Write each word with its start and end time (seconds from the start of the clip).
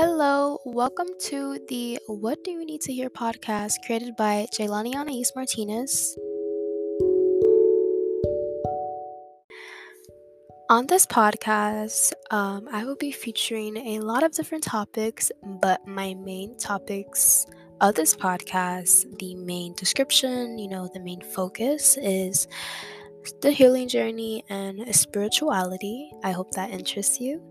Hello, 0.00 0.60
welcome 0.64 1.08
to 1.22 1.58
the 1.66 1.98
What 2.06 2.44
Do 2.44 2.52
You 2.52 2.64
Need 2.64 2.82
to 2.82 2.92
Hear 2.92 3.10
podcast 3.10 3.84
created 3.84 4.14
by 4.14 4.46
Jaelanie 4.56 4.94
Anais 4.94 5.32
Martinez. 5.34 6.16
On 10.70 10.86
this 10.86 11.04
podcast, 11.04 12.12
um, 12.30 12.68
I 12.70 12.84
will 12.84 12.94
be 12.94 13.10
featuring 13.10 13.76
a 13.76 13.98
lot 13.98 14.22
of 14.22 14.30
different 14.30 14.62
topics, 14.62 15.32
but 15.42 15.84
my 15.84 16.14
main 16.14 16.56
topics 16.58 17.44
of 17.80 17.96
this 17.96 18.14
podcast, 18.14 19.18
the 19.18 19.34
main 19.34 19.74
description, 19.74 20.60
you 20.60 20.68
know, 20.68 20.88
the 20.94 21.00
main 21.00 21.22
focus 21.22 21.98
is 22.00 22.46
the 23.42 23.50
healing 23.50 23.88
journey 23.88 24.44
and 24.48 24.94
spirituality. 24.94 26.12
I 26.22 26.30
hope 26.30 26.52
that 26.52 26.70
interests 26.70 27.20
you. 27.20 27.42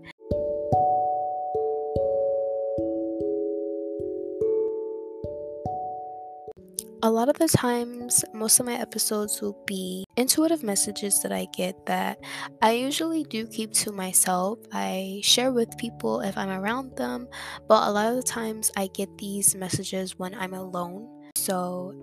A 7.08 7.10
lot 7.10 7.30
of 7.30 7.38
the 7.38 7.48
times, 7.48 8.22
most 8.34 8.60
of 8.60 8.66
my 8.66 8.74
episodes 8.74 9.40
will 9.40 9.56
be 9.66 10.04
intuitive 10.18 10.62
messages 10.62 11.22
that 11.22 11.32
I 11.32 11.46
get 11.56 11.86
that 11.86 12.18
I 12.60 12.72
usually 12.72 13.24
do 13.24 13.46
keep 13.46 13.72
to 13.80 13.92
myself. 13.92 14.58
I 14.74 15.20
share 15.24 15.50
with 15.50 15.74
people 15.78 16.20
if 16.20 16.36
I'm 16.36 16.50
around 16.50 16.94
them, 16.96 17.26
but 17.66 17.88
a 17.88 17.90
lot 17.90 18.10
of 18.10 18.16
the 18.16 18.22
times 18.22 18.70
I 18.76 18.88
get 18.88 19.08
these 19.16 19.54
messages 19.54 20.18
when 20.18 20.34
I'm 20.34 20.52
alone. 20.52 21.08
So 21.34 21.94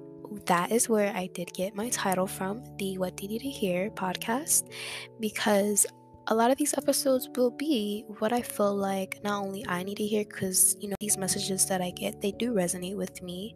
that 0.47 0.71
is 0.71 0.89
where 0.89 1.15
I 1.15 1.29
did 1.35 1.53
get 1.53 1.75
my 1.75 1.89
title 1.89 2.25
from, 2.25 2.63
the 2.79 2.97
What 2.97 3.15
Did 3.15 3.29
You 3.29 3.39
Hear 3.39 3.91
podcast, 3.91 4.63
because 5.19 5.85
a 6.27 6.35
lot 6.35 6.49
of 6.49 6.57
these 6.57 6.73
episodes 6.77 7.29
will 7.35 7.52
be 7.52 8.04
what 8.20 8.34
I 8.34 8.41
feel 8.41 8.76
like 8.76 9.20
not 9.23 9.43
only 9.43 9.63
I 9.68 9.84
need 9.84 9.98
to 9.98 10.05
hear 10.05 10.23
because 10.23 10.76
you 10.79 10.90
know 10.90 10.95
these 10.99 11.18
messages 11.18 11.68
that 11.68 11.81
I 11.81 11.91
get 11.91 12.21
they 12.21 12.31
do 12.31 12.54
resonate 12.54 12.95
with 12.95 13.21
me 13.21 13.55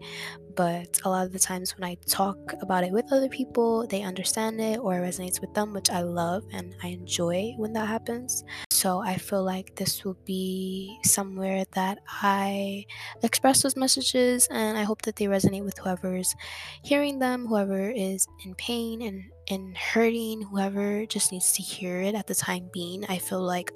but 0.56 1.00
a 1.04 1.10
lot 1.10 1.26
of 1.26 1.34
the 1.34 1.40
times 1.40 1.76
when 1.76 1.84
I 1.84 1.98
talk 2.08 2.54
about 2.62 2.84
it 2.84 2.92
with 2.92 3.12
other 3.12 3.30
people 3.30 3.88
they 3.88 4.04
understand 4.04 4.62
it 4.62 4.80
or 4.80 4.96
it 4.96 5.02
resonates 5.02 5.42
with 5.42 5.54
them 5.54 5.74
which 5.74 5.90
I 5.90 6.02
love 6.02 6.44
and 6.52 6.76
I 6.84 6.90
enjoy 6.90 7.54
when 7.58 7.74
that 7.74 7.88
happens. 7.88 8.44
So 8.70 9.00
I 9.00 9.16
feel 9.16 9.44
like 9.44 9.76
this 9.76 10.04
will 10.04 10.18
be 10.26 11.00
somewhere 11.04 11.66
that 11.74 12.00
I 12.08 12.86
express 13.24 13.64
those 13.64 13.76
messages 13.76 14.48
and 14.52 14.78
I 14.78 14.84
hope 14.84 15.02
that 15.04 15.16
they 15.16 15.26
resonate 15.26 15.64
with 15.64 15.78
whoever's 15.78 16.36
hearing 16.84 17.20
them 17.20 17.48
whoever 17.48 17.90
is 17.90 18.28
in 18.46 18.54
pain 18.56 19.02
and 19.02 19.24
and 19.50 19.78
hurting 19.78 20.44
whoever 20.44 21.06
just 21.06 21.32
needs 21.32 21.54
to 21.54 21.62
hear 21.62 22.02
it 22.02 22.16
at 22.16 22.28
the 22.28 22.36
time 22.36 22.70
being. 22.72 23.06
I 23.08 23.18
feel 23.18 23.42
like 23.42 23.72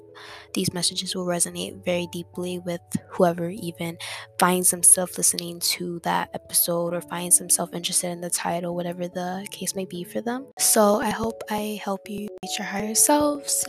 these 0.54 0.72
messages 0.72 1.14
will 1.14 1.26
resonate 1.26 1.84
very 1.84 2.06
deeply 2.12 2.58
with 2.60 2.80
whoever 3.08 3.48
even 3.48 3.98
finds 4.38 4.70
themselves 4.70 5.18
listening 5.18 5.60
to 5.60 6.00
that 6.04 6.30
episode 6.34 6.94
or 6.94 7.00
finds 7.00 7.38
themselves 7.38 7.72
interested 7.72 8.10
in 8.10 8.20
the 8.20 8.30
title, 8.30 8.74
whatever 8.74 9.08
the 9.08 9.46
case 9.50 9.74
may 9.74 9.84
be 9.84 10.04
for 10.04 10.20
them. 10.20 10.46
So 10.58 11.00
I 11.00 11.10
hope 11.10 11.42
I 11.50 11.80
help 11.82 12.08
you 12.08 12.28
reach 12.42 12.58
your 12.58 12.66
higher 12.66 12.94
selves 12.94 13.66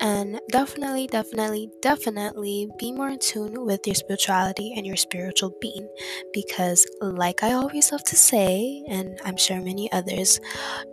and 0.00 0.40
definitely, 0.50 1.06
definitely, 1.06 1.70
definitely 1.80 2.68
be 2.78 2.92
more 2.92 3.08
in 3.08 3.18
tune 3.18 3.64
with 3.64 3.86
your 3.86 3.94
spirituality 3.94 4.74
and 4.76 4.86
your 4.86 4.96
spiritual 4.96 5.54
being 5.60 5.88
because, 6.32 6.86
like 7.00 7.42
I 7.42 7.52
always 7.52 7.92
love 7.92 8.04
to 8.04 8.16
say, 8.16 8.84
and 8.88 9.18
I'm 9.24 9.36
sure 9.36 9.60
many 9.60 9.90
others 9.92 10.40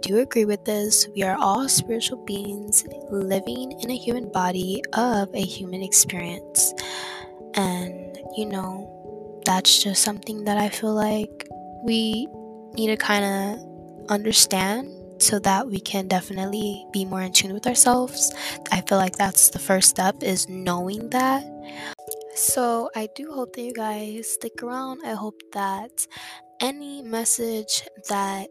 do 0.02 0.20
agree 0.20 0.46
with 0.46 0.53
this, 0.56 1.08
we 1.16 1.24
are 1.24 1.38
all 1.40 1.68
spiritual 1.70 2.24
beings 2.26 2.86
living 3.10 3.72
in 3.82 3.90
a 3.90 3.98
human 3.98 4.32
body 4.32 4.82
of 4.94 5.34
a 5.34 5.42
human 5.42 5.82
experience. 5.82 6.74
And, 7.56 8.18
you 8.38 8.46
know, 8.46 9.42
that's 9.46 9.84
just 9.84 10.04
something 10.04 10.44
that 10.46 10.58
I 10.58 10.70
feel 10.70 10.94
like 10.94 11.48
we 11.84 12.28
need 12.74 12.88
to 12.88 12.98
kind 12.98 13.26
of 13.26 14.10
understand 14.10 14.90
so 15.22 15.40
that 15.40 15.68
we 15.68 15.80
can 15.80 16.08
definitely 16.08 16.86
be 16.92 17.06
more 17.06 17.22
in 17.22 17.32
tune 17.32 17.54
with 17.54 17.68
ourselves. 17.68 18.34
I 18.72 18.82
feel 18.82 18.98
like 18.98 19.16
that's 19.16 19.50
the 19.50 19.60
first 19.60 19.90
step 19.90 20.22
is 20.22 20.50
knowing 20.50 21.10
that. 21.10 21.44
So, 22.36 22.90
I 22.96 23.10
do 23.16 23.32
hope 23.32 23.56
that 23.56 23.62
you 23.62 23.74
guys 23.74 24.34
stick 24.34 24.64
around. 24.64 25.02
I 25.06 25.14
hope 25.14 25.40
that 25.54 26.08
any 26.60 27.02
message 27.02 27.84
that 28.10 28.50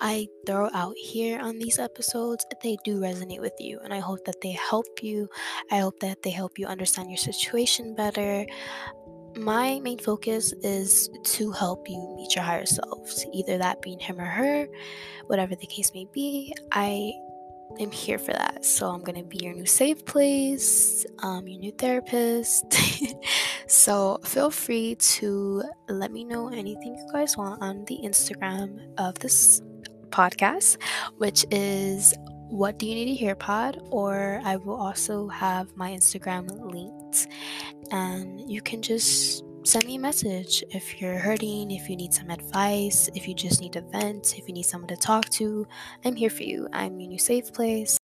I 0.00 0.28
throw 0.46 0.68
out 0.72 0.96
here 0.96 1.40
on 1.40 1.58
these 1.58 1.78
episodes, 1.78 2.44
they 2.62 2.76
do 2.84 3.00
resonate 3.00 3.40
with 3.40 3.54
you. 3.58 3.80
And 3.82 3.92
I 3.92 4.00
hope 4.00 4.24
that 4.24 4.40
they 4.42 4.52
help 4.52 5.02
you. 5.02 5.28
I 5.70 5.78
hope 5.78 6.00
that 6.00 6.22
they 6.22 6.30
help 6.30 6.58
you 6.58 6.66
understand 6.66 7.10
your 7.10 7.18
situation 7.18 7.94
better. 7.94 8.46
My 9.36 9.78
main 9.80 9.98
focus 9.98 10.52
is 10.62 11.08
to 11.24 11.52
help 11.52 11.88
you 11.88 12.14
meet 12.16 12.34
your 12.34 12.44
higher 12.44 12.66
selves, 12.66 13.24
either 13.32 13.58
that 13.58 13.80
being 13.80 13.98
him 14.00 14.20
or 14.20 14.24
her, 14.24 14.66
whatever 15.26 15.54
the 15.54 15.66
case 15.66 15.92
may 15.94 16.06
be. 16.12 16.52
I 16.72 17.12
am 17.78 17.90
here 17.90 18.18
for 18.18 18.32
that. 18.32 18.64
So 18.64 18.90
I'm 18.90 19.02
gonna 19.02 19.22
be 19.22 19.38
your 19.42 19.54
new 19.54 19.66
safe 19.66 20.04
place, 20.04 21.06
um, 21.20 21.46
your 21.46 21.60
new 21.60 21.72
therapist. 21.72 22.64
so 23.66 24.18
feel 24.24 24.50
free 24.50 24.96
to 24.96 25.62
let 25.88 26.12
me 26.12 26.24
know 26.24 26.48
anything 26.48 26.96
you 26.96 27.06
guys 27.12 27.36
want 27.36 27.62
on 27.62 27.84
the 27.84 27.98
Instagram 28.02 28.78
of 28.98 29.18
this 29.18 29.62
podcast, 30.10 30.76
which 31.18 31.44
is 31.50 32.14
what 32.50 32.78
do 32.78 32.86
you 32.86 32.96
need 32.96 33.04
to 33.04 33.14
hear 33.14 33.36
pod 33.36 33.80
or 33.92 34.40
i 34.42 34.56
will 34.56 34.74
also 34.74 35.28
have 35.28 35.68
my 35.76 35.92
instagram 35.92 36.50
linked 36.72 37.28
and 37.92 38.50
you 38.50 38.60
can 38.60 38.82
just 38.82 39.44
send 39.62 39.84
me 39.84 39.96
a 39.96 39.98
message 39.98 40.64
if 40.70 41.00
you're 41.00 41.18
hurting, 41.18 41.70
if 41.70 41.88
you 41.90 41.96
need 41.96 42.14
some 42.14 42.30
advice, 42.30 43.10
if 43.14 43.28
you 43.28 43.34
just 43.34 43.60
need 43.60 43.74
to 43.74 43.82
vent, 43.82 44.38
if 44.38 44.48
you 44.48 44.54
need 44.54 44.62
someone 44.64 44.88
to 44.88 44.96
talk 44.96 45.28
to. 45.30 45.66
I'm 46.04 46.16
here 46.16 46.30
for 46.30 46.42
you. 46.42 46.68
I'm 46.72 46.98
your 46.98 47.10
new 47.10 47.18
safe 47.18 47.52
place. 47.52 47.98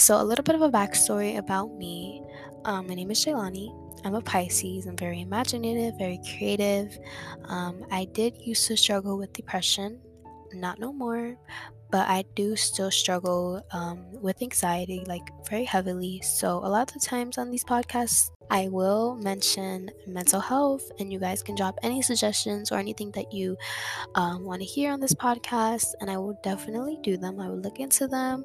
So, 0.00 0.20
a 0.20 0.24
little 0.24 0.42
bit 0.42 0.56
of 0.56 0.62
a 0.62 0.70
backstory 0.70 1.38
about 1.38 1.76
me. 1.76 2.22
Um, 2.64 2.88
my 2.88 2.94
name 2.94 3.10
is 3.10 3.24
Jaelanie. 3.24 3.70
I'm 4.04 4.14
a 4.16 4.20
Pisces. 4.20 4.86
I'm 4.86 4.96
very 4.96 5.20
imaginative, 5.20 5.96
very 5.96 6.18
creative. 6.36 6.98
Um, 7.44 7.84
I 7.90 8.06
did 8.06 8.34
used 8.42 8.66
to 8.66 8.76
struggle 8.76 9.16
with 9.16 9.32
depression, 9.32 10.00
not 10.54 10.78
no 10.78 10.92
more, 10.92 11.36
but 11.90 12.08
I 12.08 12.24
do 12.34 12.56
still 12.56 12.90
struggle 12.90 13.62
um, 13.70 14.10
with 14.12 14.40
anxiety, 14.42 15.04
like 15.06 15.30
very 15.48 15.64
heavily. 15.64 16.20
So, 16.24 16.58
a 16.64 16.68
lot 16.68 16.88
of 16.88 16.94
the 16.94 17.06
times 17.06 17.36
on 17.36 17.50
these 17.50 17.64
podcasts, 17.64 18.30
I 18.50 18.68
will 18.68 19.16
mention 19.16 19.90
mental 20.06 20.40
health, 20.40 20.90
and 20.98 21.12
you 21.12 21.18
guys 21.18 21.42
can 21.42 21.54
drop 21.54 21.78
any 21.82 22.00
suggestions 22.00 22.72
or 22.72 22.78
anything 22.78 23.10
that 23.12 23.32
you 23.32 23.56
um, 24.14 24.44
want 24.44 24.62
to 24.62 24.66
hear 24.66 24.90
on 24.92 25.00
this 25.00 25.14
podcast, 25.14 25.92
and 26.00 26.10
I 26.10 26.16
will 26.16 26.38
definitely 26.42 26.98
do 27.02 27.16
them. 27.16 27.38
I 27.38 27.48
will 27.48 27.60
look 27.60 27.78
into 27.78 28.08
them 28.08 28.44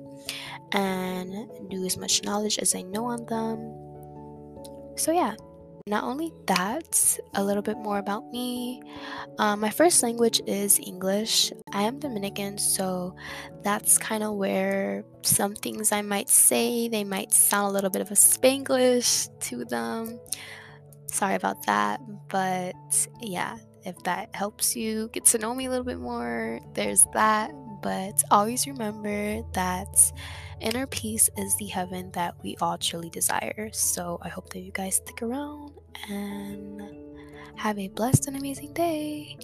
and 0.73 1.49
do 1.69 1.85
as 1.85 1.97
much 1.97 2.23
knowledge 2.23 2.59
as 2.59 2.75
I 2.75 2.81
know 2.81 3.05
on 3.05 3.25
them. 3.25 3.59
So, 4.97 5.11
yeah, 5.11 5.35
not 5.87 6.03
only 6.03 6.33
that, 6.47 7.17
a 7.33 7.43
little 7.43 7.63
bit 7.63 7.77
more 7.77 7.97
about 7.97 8.31
me. 8.31 8.81
Um, 9.39 9.59
my 9.59 9.69
first 9.69 10.03
language 10.03 10.41
is 10.45 10.79
English. 10.79 11.51
I 11.71 11.83
am 11.83 11.99
Dominican, 11.99 12.57
so 12.57 13.15
that's 13.63 13.97
kind 13.97 14.23
of 14.23 14.35
where 14.35 15.03
some 15.21 15.55
things 15.55 15.91
I 15.91 16.01
might 16.01 16.29
say 16.29 16.87
they 16.87 17.03
might 17.03 17.31
sound 17.31 17.69
a 17.69 17.71
little 17.71 17.89
bit 17.89 18.01
of 18.01 18.11
a 18.11 18.15
Spanglish 18.15 19.29
to 19.49 19.65
them. 19.65 20.19
Sorry 21.07 21.35
about 21.35 21.65
that, 21.65 22.01
but 22.27 22.75
yeah, 23.21 23.57
if 23.87 23.97
that 24.03 24.35
helps 24.35 24.75
you 24.75 25.09
get 25.13 25.23
to 25.25 25.37
know 25.37 25.55
me 25.55 25.65
a 25.65 25.69
little 25.69 25.85
bit 25.85 25.97
more, 25.97 26.59
there's 26.73 27.07
that. 27.13 27.51
But 27.81 28.21
always 28.31 28.67
remember 28.67 29.41
that 29.53 30.11
inner 30.59 30.85
peace 30.87 31.29
is 31.37 31.55
the 31.57 31.67
heaven 31.67 32.11
that 32.11 32.35
we 32.43 32.57
all 32.59 32.77
truly 32.77 33.09
desire. 33.09 33.69
So 33.71 34.19
I 34.21 34.27
hope 34.27 34.49
that 34.49 34.59
you 34.59 34.71
guys 34.71 34.97
stick 34.97 35.21
around 35.21 35.71
and 36.09 36.81
have 37.55 37.79
a 37.79 37.87
blessed 37.87 38.27
and 38.27 38.35
amazing 38.35 38.73
day. 38.73 39.37